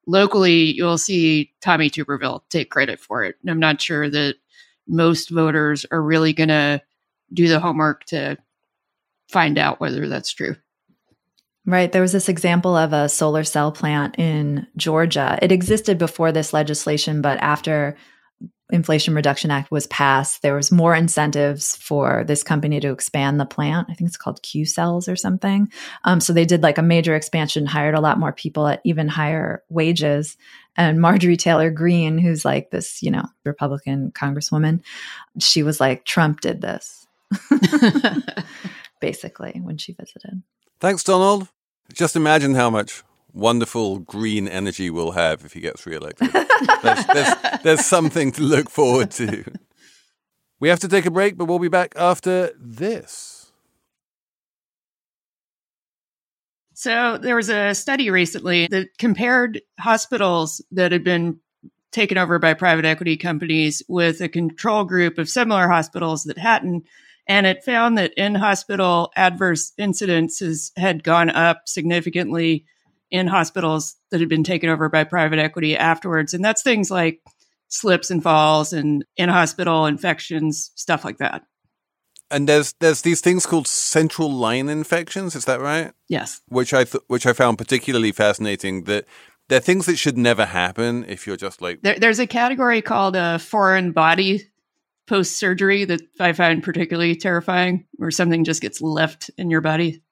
[0.07, 3.37] locally you'll see Tommy Tuberville take credit for it.
[3.41, 4.35] And I'm not sure that
[4.87, 6.83] most voters are really going to
[7.33, 8.37] do the homework to
[9.31, 10.57] find out whether that's true.
[11.67, 11.93] Right.
[11.93, 15.39] There was this example of a solar cell plant in Georgia.
[15.43, 17.97] It existed before this legislation, but after
[18.73, 23.45] Inflation Reduction Act was passed, there was more incentives for this company to expand the
[23.45, 23.89] plant.
[23.91, 25.71] I think it's called Q Cells or something.
[26.05, 29.09] Um, so they did like a major expansion, hired a lot more people at even
[29.09, 30.37] higher wages.
[30.77, 34.83] And Marjorie Taylor Greene, who's like this, you know, Republican congresswoman,
[35.39, 37.07] she was like, Trump did this.
[39.01, 40.43] basically, when she visited.
[40.79, 41.49] Thanks, Donald.
[41.93, 46.31] Just imagine how much wonderful green energy we'll have if he gets reelected.
[46.83, 49.45] there's, there's, there's something to look forward to.
[50.59, 53.53] We have to take a break, but we'll be back after this.
[56.75, 61.39] So, there was a study recently that compared hospitals that had been
[61.93, 66.85] taken over by private equity companies with a control group of similar hospitals that hadn't.
[67.31, 72.65] And it found that in hospital adverse incidences had gone up significantly
[73.09, 76.35] in hospitals that had been taken over by private equity afterwards.
[76.35, 77.21] And that's things like
[77.69, 81.43] slips and falls and in hospital infections, stuff like that.
[82.33, 85.93] And there's there's these things called central line infections, is that right?
[86.09, 86.41] Yes.
[86.49, 89.07] Which I th- which I found particularly fascinating that
[89.49, 93.15] they're things that should never happen if you're just like there, there's a category called
[93.15, 94.51] a foreign body
[95.11, 100.03] post surgery that I find particularly terrifying, where something just gets left in your body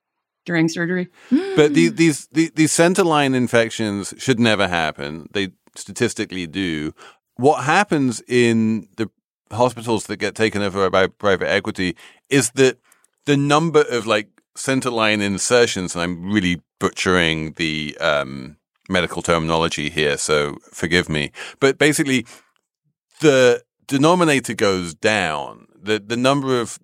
[0.45, 1.09] during surgery.
[1.31, 5.29] But these, these these these center line infections should never happen.
[5.33, 6.93] They statistically do.
[7.37, 9.09] What happens in the
[9.53, 11.97] hospitals that get taken over by private equity
[12.29, 12.79] is that
[13.25, 18.57] the number of like center line insertions, and I'm really butchering the um,
[18.89, 21.31] medical terminology here, so forgive me.
[21.61, 22.27] But basically,
[23.21, 25.67] the denominator goes down.
[25.81, 26.79] The the number of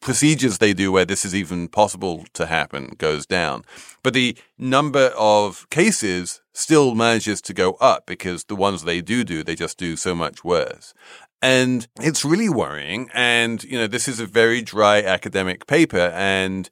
[0.00, 3.64] procedures they do where this is even possible to happen goes down.
[4.02, 9.24] But the number of cases still manages to go up because the ones they do
[9.24, 10.92] do, they just do so much worse.
[11.40, 13.08] And it's really worrying.
[13.14, 16.12] And, you know, this is a very dry academic paper.
[16.14, 16.68] And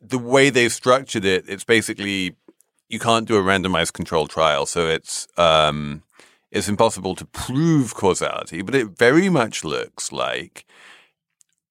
[0.00, 2.36] the way they've structured it, it's basically
[2.88, 6.03] you can't do a randomized controlled trial, so it's um,
[6.54, 8.62] it's impossible to prove causality.
[8.62, 10.64] But it very much looks like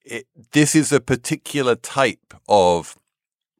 [0.03, 2.97] it, this is a particular type of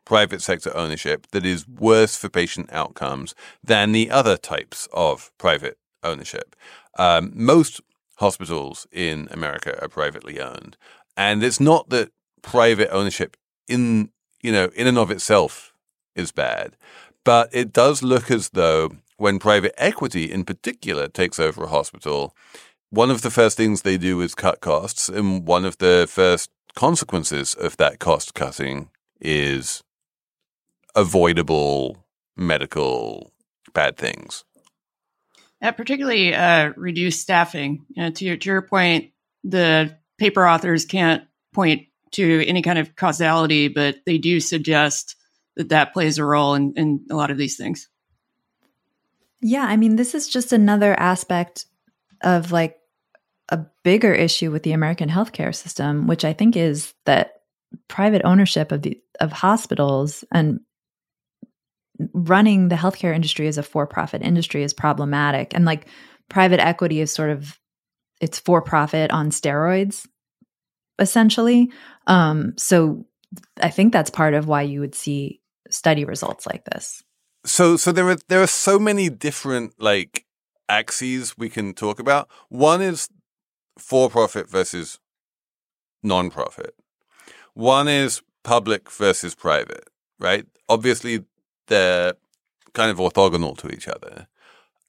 [0.06, 3.34] private sector ownership that is worse for patient outcomes
[3.64, 6.58] than the other types of private ownership.
[7.00, 7.80] Um, most
[8.18, 10.76] hospitals in America are privately owned,
[11.16, 13.38] and it's not that private ownership
[13.70, 14.10] in
[14.42, 15.74] you know in and of itself
[16.16, 16.76] is bad,
[17.24, 18.92] but it does look as though
[19.24, 22.36] when private equity in particular takes over a hospital,
[22.90, 25.08] one of the first things they do is cut costs.
[25.08, 28.90] And one of the first consequences of that cost cutting
[29.22, 29.82] is
[30.94, 32.04] avoidable
[32.36, 33.32] medical
[33.74, 34.44] bad things.
[35.62, 37.86] Particularly uh, reduced staffing.
[37.96, 39.12] You know, to, your, to your point,
[39.46, 45.16] the paper authors can't point to any kind of causality, but they do suggest
[45.56, 47.88] that that plays a role in, in a lot of these things.
[49.44, 51.66] Yeah, I mean, this is just another aspect
[52.24, 52.78] of like
[53.50, 57.34] a bigger issue with the American healthcare system, which I think is that
[57.90, 60.62] private ownership of the of hospitals and
[62.14, 65.54] running the healthcare industry as a for-profit industry is problematic.
[65.54, 65.88] And like
[66.30, 67.60] private equity is sort of
[68.22, 70.08] it's for-profit on steroids,
[71.00, 71.70] essentially.
[72.08, 73.06] Um, so
[73.62, 77.04] I think that's part of why you would see study results like this.
[77.46, 80.26] So so there are there are so many different like
[80.70, 82.30] axes we can talk about.
[82.50, 83.10] One is
[83.78, 85.00] for profit versus
[86.02, 86.76] non profit.
[87.54, 90.46] One is public versus private, right?
[90.70, 91.26] Obviously
[91.68, 92.14] they're
[92.74, 94.28] kind of orthogonal to each other.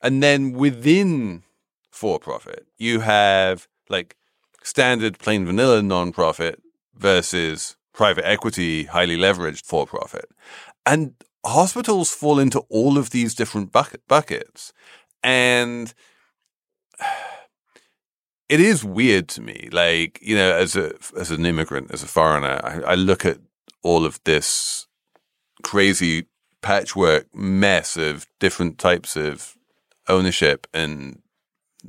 [0.02, 1.42] And then within
[1.90, 4.16] for profit, you have like
[4.62, 6.60] standard plain vanilla non-profit
[6.94, 10.28] versus private equity, highly leveraged for profit.
[10.84, 11.14] And
[11.44, 14.72] hospitals fall into all of these different bucket, buckets.
[15.22, 15.92] And
[18.48, 19.68] it is weird to me.
[19.72, 23.38] Like, you know, as a as an immigrant, as a foreigner, I, I look at
[23.82, 24.86] all of this
[25.62, 26.26] crazy
[26.62, 29.56] patchwork mess of different types of
[30.08, 31.20] ownership and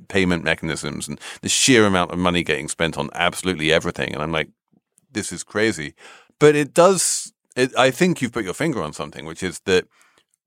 [0.10, 4.13] payment mechanisms and the sheer amount of money getting spent on absolutely everything.
[4.13, 4.50] And I'm like,
[5.12, 5.94] this is crazy.
[6.39, 9.88] But it does it, I think you've put your finger on something, which is that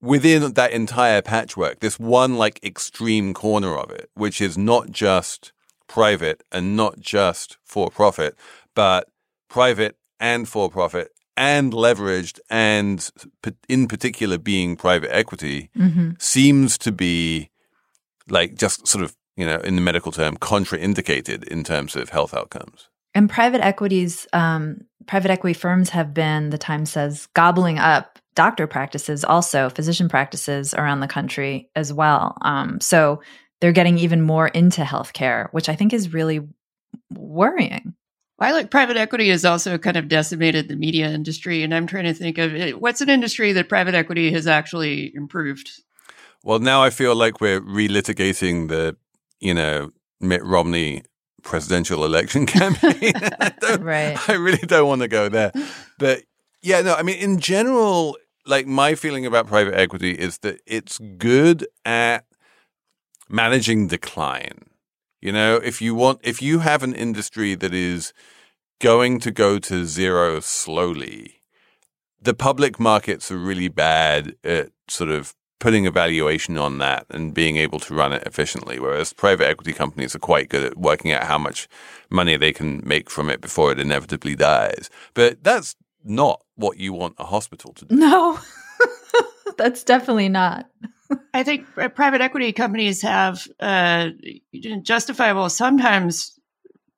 [0.00, 5.52] within that entire patchwork, this one like extreme corner of it, which is not just
[5.86, 8.36] private and not just for profit,
[8.74, 9.08] but
[9.48, 13.10] private and for profit and leveraged and
[13.68, 16.10] in particular being private equity mm-hmm.
[16.18, 17.48] seems to be
[18.28, 22.34] like just sort of, you know, in the medical term, contraindicated in terms of health
[22.34, 22.88] outcomes.
[23.18, 28.68] And private equities, um, private equity firms have been, the Times says, gobbling up doctor
[28.68, 32.38] practices, also physician practices around the country as well.
[32.42, 33.20] Um, so
[33.60, 36.46] they're getting even more into healthcare, which I think is really
[37.10, 37.94] worrying.
[38.38, 42.04] I like private equity has also kind of decimated the media industry, and I'm trying
[42.04, 45.68] to think of it, what's an industry that private equity has actually improved.
[46.44, 48.96] Well, now I feel like we're relitigating the,
[49.40, 49.90] you know,
[50.20, 51.02] Mitt Romney
[51.42, 53.12] presidential election campaign.
[53.40, 54.28] I right.
[54.28, 55.52] I really don't want to go there.
[55.98, 56.22] But
[56.62, 58.16] yeah, no, I mean, in general,
[58.46, 62.24] like my feeling about private equity is that it's good at
[63.28, 64.64] managing decline.
[65.20, 68.12] You know, if you want, if you have an industry that is
[68.80, 71.34] going to go to zero slowly,
[72.20, 77.34] the public markets are really bad at sort of putting a valuation on that and
[77.34, 78.78] being able to run it efficiently.
[78.78, 81.68] Whereas private equity companies are quite good at working out how much
[82.10, 84.88] money they can make from it before it inevitably dies.
[85.14, 87.96] But that's not what you want a hospital to do.
[87.96, 88.38] No,
[89.58, 90.68] that's definitely not.
[91.32, 94.10] I think private equity companies have uh,
[94.82, 96.38] justifiable sometimes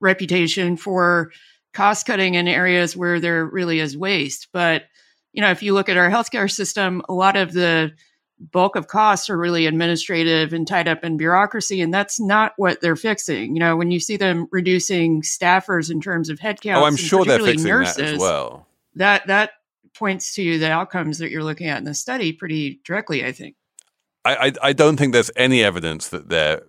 [0.01, 1.31] reputation for
[1.73, 4.49] cost cutting in areas where there really is waste.
[4.53, 4.85] But
[5.33, 7.93] you know, if you look at our healthcare system, a lot of the
[8.41, 12.81] bulk of costs are really administrative and tied up in bureaucracy, and that's not what
[12.81, 13.55] they're fixing.
[13.55, 17.25] You know, when you see them reducing staffers in terms of headcount, oh, I'm sure
[17.25, 18.67] they're fixing nurses, that as well.
[18.95, 19.53] That that
[19.95, 23.25] points to the outcomes that you're looking at in the study pretty directly.
[23.25, 23.57] I think.
[24.25, 26.63] I, I, I don't think there's any evidence that they're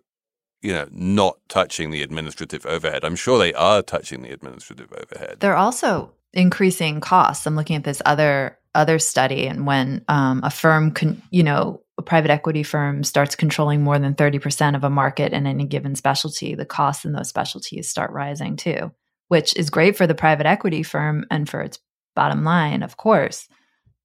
[0.62, 3.04] you know not touching the administrative overhead.
[3.04, 5.38] I'm sure they are touching the administrative overhead.
[5.40, 7.46] They're also increasing costs.
[7.46, 11.82] I'm looking at this other other study and when um, a firm can you know
[11.98, 15.96] a private equity firm starts controlling more than 30% of a market in any given
[15.96, 18.92] specialty the costs in those specialties start rising too
[19.28, 21.80] which is great for the private equity firm and for its
[22.16, 23.48] bottom line of course.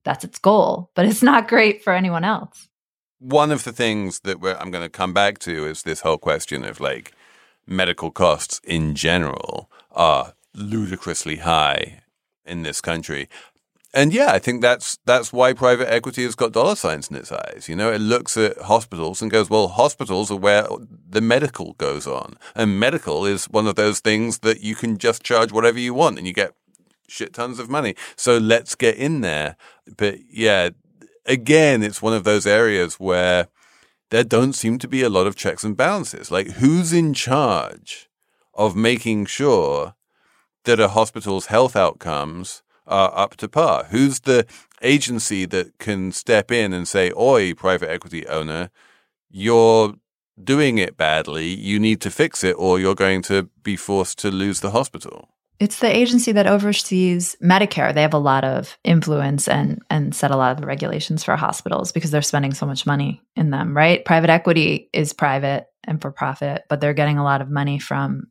[0.04, 2.68] That's its goal but it's not great for anyone else.
[3.18, 6.64] One of the things that i'm going to come back to is this whole question
[6.64, 7.12] of like
[7.66, 12.02] medical costs in general are ludicrously high
[12.44, 13.28] in this country
[13.94, 17.32] and yeah, I think that's that's why private equity has got dollar signs in its
[17.32, 17.66] eyes.
[17.68, 20.66] You know, it looks at hospitals and goes, "Well, hospitals are where
[21.08, 25.22] the medical goes on, and medical is one of those things that you can just
[25.22, 26.52] charge whatever you want, and you get
[27.08, 27.94] shit tons of money.
[28.16, 29.56] So let's get in there."
[29.96, 30.70] But yeah,
[31.24, 33.48] again, it's one of those areas where
[34.10, 36.30] there don't seem to be a lot of checks and balances.
[36.30, 38.08] Like, who's in charge
[38.54, 39.94] of making sure
[40.64, 43.84] that a hospital's health outcomes are up to par?
[43.90, 44.46] Who's the
[44.82, 48.70] agency that can step in and say, Oi, private equity owner,
[49.30, 49.94] you're
[50.42, 51.46] doing it badly.
[51.48, 55.30] You need to fix it, or you're going to be forced to lose the hospital.
[55.58, 57.94] It's the agency that oversees Medicare.
[57.94, 61.34] They have a lot of influence and and set a lot of the regulations for
[61.34, 64.04] hospitals because they're spending so much money in them, right?
[64.04, 68.26] Private equity is private and for profit, but they're getting a lot of money from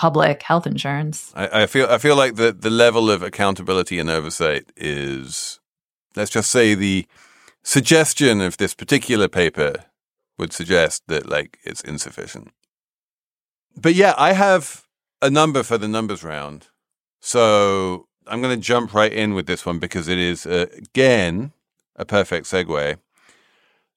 [0.00, 1.30] public health insurance.
[1.36, 5.60] I, I, feel I feel like the the level of accountability and oversight is,
[6.16, 7.06] let's just say, the
[7.62, 9.84] suggestion of this particular paper
[10.38, 12.50] would suggest that like it's insufficient.
[13.76, 14.86] But yeah, I have
[15.20, 16.68] a number for the numbers round,
[17.20, 21.52] so I'm going to jump right in with this one because it is uh, again
[21.96, 22.96] a perfect segue.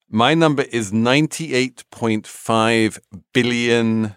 [0.10, 3.00] My number is $98.5
[3.32, 4.16] billion.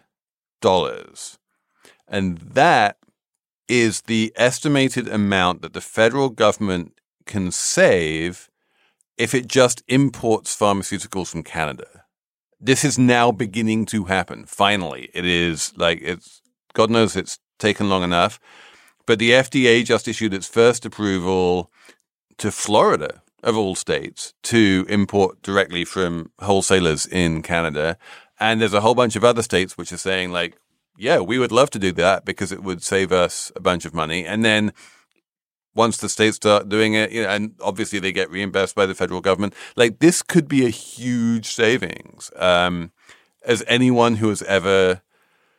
[2.09, 2.99] And that
[3.69, 6.93] is the estimated amount that the federal government
[7.25, 8.49] can save
[9.19, 12.05] if it just imports pharmaceuticals from Canada.
[12.61, 14.45] This is now beginning to happen.
[14.47, 16.41] Finally, it is like it's
[16.75, 18.39] God knows it's taken long enough,
[19.07, 21.71] but the FDA just issued its first approval
[22.39, 27.97] to Florida of all states to import directly from wholesalers in Canada.
[28.39, 30.59] And there's a whole bunch of other states which are saying like
[30.99, 33.95] yeah, we would love to do that because it would save us a bunch of
[33.95, 34.25] money.
[34.25, 34.73] And then
[35.75, 38.95] once the states start doing it, you know, and obviously they get reimbursed by the
[38.95, 42.31] federal government, like this could be a huge savings.
[42.37, 42.93] Um,
[43.45, 45.03] as anyone who has ever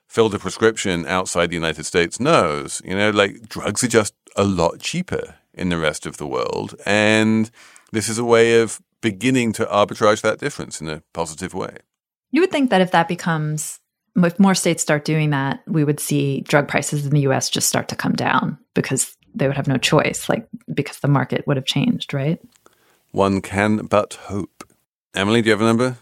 [0.08, 4.44] filled a prescription outside the United States knows, you know, like drugs are just a
[4.44, 6.76] lot cheaper in the rest of the world.
[6.86, 7.50] And
[7.92, 11.78] this is a way of beginning to arbitrage that difference in a positive way.
[12.32, 13.80] You would think that if that becomes
[14.26, 17.70] if more states start doing that, we would see drug prices in the US just
[17.70, 21.58] start to come down because they would have no choice, like because the market would
[21.58, 22.42] have changed, right?
[23.12, 24.64] One can but hope.
[25.16, 25.98] Emily, do you have a number?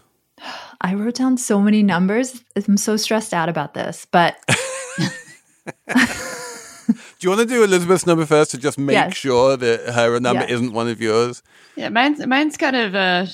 [0.80, 2.42] I wrote down so many numbers.
[2.54, 4.36] I'm so stressed out about this, but.
[4.98, 9.16] do you want to do Elizabeth's number first to just make yes.
[9.16, 10.50] sure that her number yes.
[10.52, 11.42] isn't one of yours?
[11.76, 13.26] Yeah, mine's, mine's kind of uh,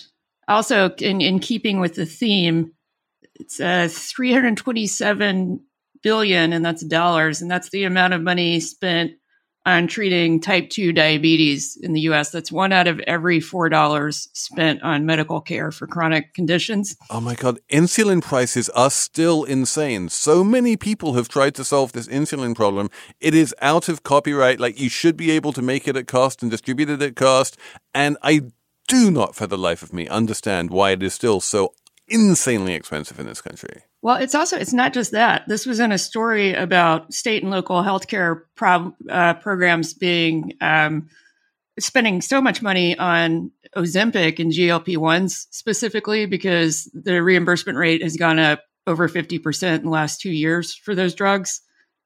[0.49, 2.73] also in, in keeping with the theme
[3.43, 5.61] it's uh, 327
[6.03, 9.13] billion, and that's dollars, and that's the amount of money spent
[9.65, 12.31] on treating type 2 diabetes in the US.
[12.31, 16.97] That's one out of every $4 spent on medical care for chronic conditions.
[17.11, 17.61] Oh my God.
[17.71, 20.09] Insulin prices are still insane.
[20.09, 22.91] So many people have tried to solve this insulin problem.
[23.21, 24.59] It is out of copyright.
[24.59, 27.57] Like you should be able to make it at cost and distribute it at cost.
[27.95, 28.51] And I
[28.89, 31.73] do not, for the life of me, understand why it is still so
[32.13, 33.83] insanely expensive in this country.
[34.03, 35.45] Well, it's also it's not just that.
[35.49, 41.09] This was in a story about state and local healthcare prob, uh, programs being um,
[41.81, 48.17] spending so much money on Ozempic and GLP ones specifically because the reimbursement rate has
[48.17, 51.63] gone up over fifty percent in the last two years for those drugs,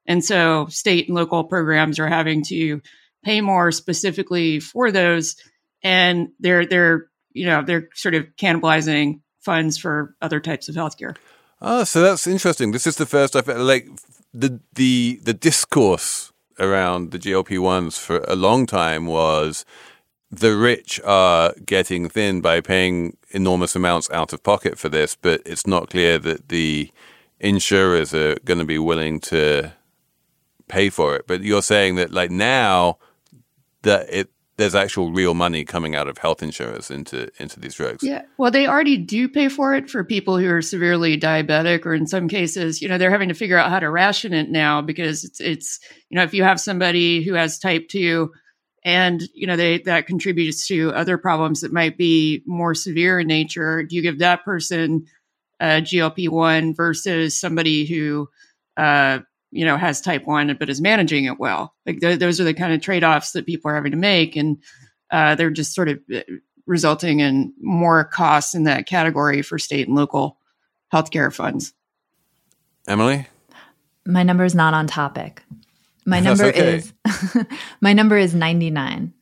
[0.06, 2.80] and so state and local programs are having to
[3.24, 5.36] pay more specifically for those,
[5.82, 11.16] and they're they're you know they're sort of cannibalizing funds for other types of healthcare.
[11.62, 12.72] Oh, so that's interesting.
[12.72, 13.86] This is the first I've like
[14.34, 19.64] the the the discourse around the GLP ones for a long time was
[20.30, 25.40] the rich are getting thin by paying enormous amounts out of pocket for this, but
[25.46, 26.90] it's not clear that the
[27.38, 29.72] insurers are going to be willing to
[30.68, 31.26] pay for it.
[31.26, 32.98] But you're saying that like now
[33.82, 34.28] that it
[34.58, 38.02] there's actual real money coming out of health insurance into into these drugs.
[38.02, 38.22] Yeah.
[38.38, 42.06] Well, they already do pay for it for people who are severely diabetic or in
[42.06, 45.24] some cases, you know, they're having to figure out how to ration it now because
[45.24, 48.30] it's it's you know, if you have somebody who has type 2
[48.84, 53.26] and you know they that contributes to other problems that might be more severe in
[53.26, 55.04] nature, do you give that person
[55.60, 58.28] a GLP-1 versus somebody who
[58.78, 59.18] uh
[59.56, 61.74] you know has type 1 but is managing it well.
[61.86, 64.58] Like th- those are the kind of trade-offs that people are having to make and
[65.10, 66.20] uh, they're just sort of uh,
[66.66, 70.38] resulting in more costs in that category for state and local
[70.92, 71.72] healthcare funds.
[72.88, 73.26] Emily?
[74.04, 75.42] My number is not on topic.
[76.04, 76.76] My number okay.
[76.76, 76.92] is
[77.80, 79.12] my number is 99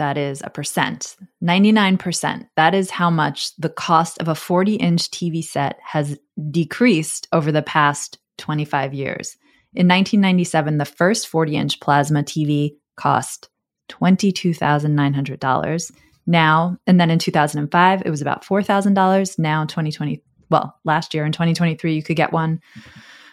[0.00, 1.14] that is a percent.
[1.44, 6.18] 99% that is how much the cost of a 40 inch tv set has
[6.50, 9.36] decreased over the past 25 years.
[9.74, 13.50] In 1997, the first 40 inch plasma TV cost
[13.90, 15.92] $22,900.
[16.26, 19.38] Now, and then in 2005, it was about $4,000.
[19.38, 22.60] Now, 2020, well, last year in 2023, you could get one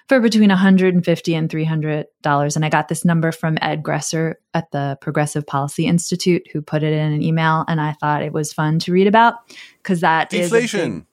[0.07, 2.55] for between $150 and $300.
[2.55, 6.83] And I got this number from Ed Gresser at the Progressive Policy Institute, who put
[6.83, 7.65] it in an email.
[7.67, 9.35] And I thought it was fun to read about
[9.77, 10.79] because that deflation.
[10.79, 11.05] Is big,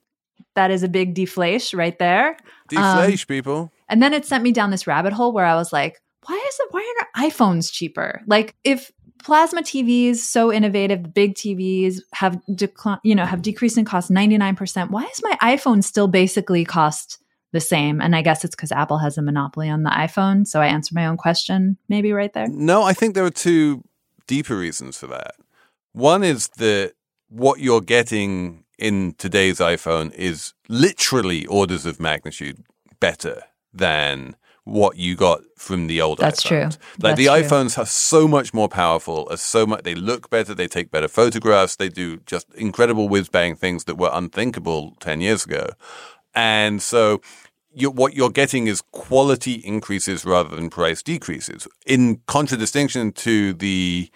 [0.55, 2.37] that is a big deflation right there.
[2.69, 3.71] Deflation, um, people.
[3.87, 6.59] And then it sent me down this rabbit hole where I was like, why is
[6.59, 8.21] it why are iPhones cheaper?
[8.25, 8.91] Like if
[9.23, 12.39] plasma TVs so innovative, big TVs have
[13.03, 14.89] you know, have decreased in cost 99%.
[14.89, 17.19] Why is my iPhone still basically cost
[17.51, 18.01] the same?
[18.01, 20.47] And I guess it's because Apple has a monopoly on the iPhone.
[20.47, 22.47] So I answered my own question, maybe right there.
[22.47, 23.83] No, I think there are two
[24.27, 25.35] deeper reasons for that.
[25.93, 26.93] One is that
[27.29, 32.63] what you're getting in today's iPhone is literally orders of magnitude
[32.99, 33.43] better
[33.77, 36.47] than what you got from the old That's iPhones.
[36.47, 36.59] true.
[36.59, 37.33] Like That's the true.
[37.35, 41.07] iPhones are so much more powerful, are so much they look better, they take better
[41.07, 45.69] photographs, they do just incredible whiz bang things that were unthinkable 10 years ago.
[46.33, 47.21] And so
[47.75, 51.67] you, what you're getting is quality increases rather than price decreases.
[51.85, 54.09] In contradistinction to the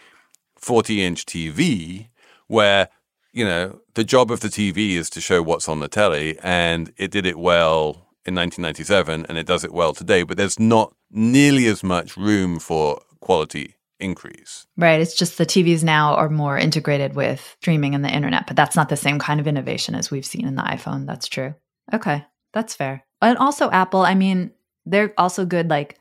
[0.56, 2.08] 40 inch TV,
[2.48, 2.90] where
[3.32, 6.92] you know the job of the TV is to show what's on the telly, and
[6.98, 10.94] it did it well in 1997 and it does it well today, but there's not
[11.12, 14.66] nearly as much room for quality increase.
[14.78, 15.02] Right.
[15.02, 18.76] It's just the TVs now are more integrated with streaming and the internet, but that's
[18.76, 21.06] not the same kind of innovation as we've seen in the iPhone.
[21.06, 21.54] That's true.
[21.94, 22.26] Okay.
[22.54, 23.04] That's fair.
[23.22, 24.52] And also, Apple, I mean,
[24.86, 25.70] they're also good.
[25.70, 26.00] Like,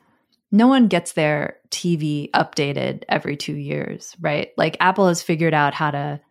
[0.51, 4.51] no one gets their TV updated every two years, right?
[4.57, 6.21] Like, Apple has figured out how to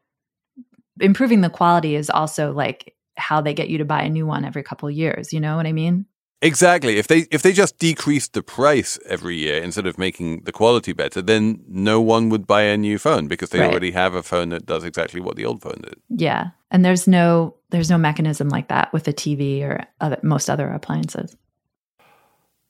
[1.01, 4.45] improving the quality is also like how they get you to buy a new one
[4.45, 5.33] every couple years.
[5.33, 6.07] You know what I mean?
[6.41, 6.99] Exactly.
[6.99, 10.93] If they if they just decreased the price every year instead of making the quality
[10.93, 13.71] better, then no one would buy a new phone because they right.
[13.71, 15.97] already have a phone that does exactly what the old phone did.
[16.09, 20.49] Yeah, and there's no there's no mechanism like that with a TV or other, most
[20.49, 21.37] other appliances.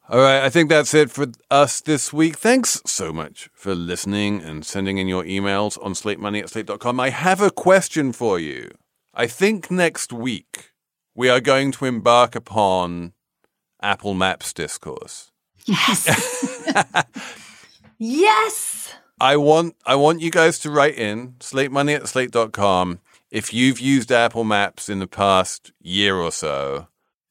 [0.09, 2.38] All right, I think that's it for us this week.
[2.38, 6.99] Thanks so much for listening and sending in your emails on slatemoney at slate.com.
[6.99, 8.70] I have a question for you.
[9.19, 10.71] I think next week
[11.12, 13.14] we are going to embark upon
[13.83, 15.33] Apple Maps discourse.
[15.64, 16.73] Yes.
[17.99, 18.95] yes.
[19.21, 23.01] I want I want you guys to write in slate money at slate.com
[23.33, 26.87] if you've used Apple Maps in the past year or so.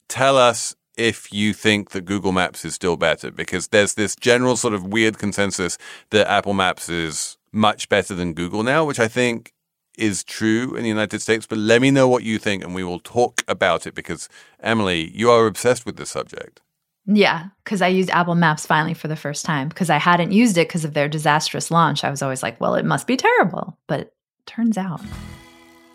[0.10, 4.58] Tell us if you think that Google Maps is still better because there's this general
[4.58, 5.78] sort of weird consensus
[6.10, 9.54] that Apple Maps is much better than Google now, which I think
[9.98, 11.46] is true in the United States.
[11.46, 14.30] But let me know what you think and we will talk about it because,
[14.62, 16.62] Emily, you are obsessed with this subject.
[17.06, 20.58] Yeah, because I used Apple Maps finally for the first time because I hadn't used
[20.58, 22.04] it because of their disastrous launch.
[22.04, 23.78] I was always like, well, it must be terrible.
[23.88, 24.14] But
[24.46, 25.02] turns out.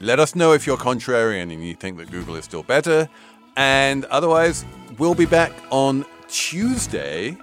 [0.01, 3.09] Let us know if you're contrarian and you think that Google is still better.
[3.57, 4.65] And otherwise,
[4.99, 7.37] we'll be back on Tuesday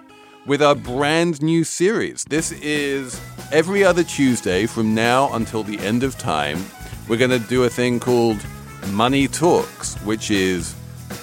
[0.49, 2.23] with our brand new series.
[2.27, 3.21] This is
[3.51, 6.65] every other Tuesday from now until the end of time.
[7.07, 8.43] We're going to do a thing called
[8.87, 10.75] Money Talks, which is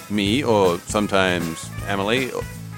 [0.09, 2.31] me or sometimes Emily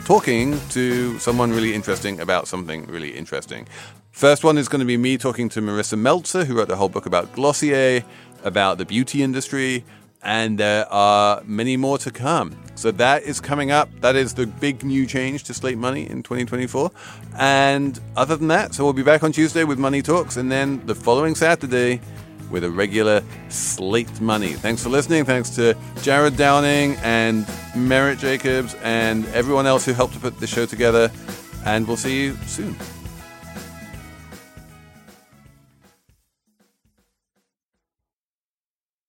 [0.06, 3.68] talking to someone really interesting about something really interesting.
[4.10, 6.90] First one is going to be me talking to Marisa Meltzer, who wrote a whole
[6.90, 8.04] book about Glossier,
[8.44, 9.86] about the beauty industry,
[10.24, 12.56] and there are many more to come.
[12.76, 13.90] So that is coming up.
[14.02, 16.92] That is the big new change to Slate Money in 2024.
[17.38, 20.86] And other than that, so we'll be back on Tuesday with Money Talks, and then
[20.86, 22.00] the following Saturday
[22.50, 24.54] with a regular Slate Money.
[24.54, 25.26] Thanks for listening.
[25.26, 30.48] Thanks to Jared Downing and Merritt Jacobs and everyone else who helped to put the
[30.48, 31.12] show together.
[31.66, 32.76] And we'll see you soon.